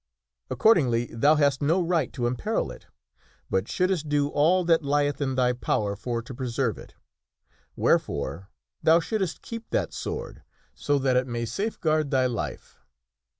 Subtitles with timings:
[0.49, 2.87] Accordingly thou hast no right to im peril it,
[3.51, 6.95] but shouldst do all that lieth in thy power for to preserve it.
[7.75, 8.49] Wherefore
[8.81, 10.41] thou shouldst keep that sword
[10.73, 12.79] so that it may safeguard thv life."